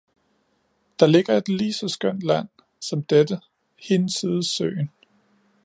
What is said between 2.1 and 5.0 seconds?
land, som dette, hin side søen.